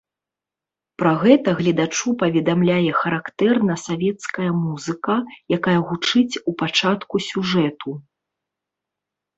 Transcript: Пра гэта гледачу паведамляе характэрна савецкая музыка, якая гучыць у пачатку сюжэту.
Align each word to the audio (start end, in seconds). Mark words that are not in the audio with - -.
Пра 1.01 1.11
гэта 1.23 1.49
гледачу 1.59 2.13
паведамляе 2.23 2.91
характэрна 3.01 3.75
савецкая 3.85 4.49
музыка, 4.65 5.15
якая 5.59 5.77
гучыць 5.93 6.41
у 6.49 6.57
пачатку 6.65 7.15
сюжэту. 7.29 7.89